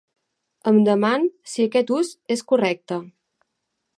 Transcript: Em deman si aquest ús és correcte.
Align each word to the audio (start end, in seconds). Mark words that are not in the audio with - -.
Em 0.71 0.79
deman 0.87 1.27
si 1.51 1.67
aquest 1.69 1.93
ús 1.99 2.11
és 2.37 2.43
correcte. 2.53 3.01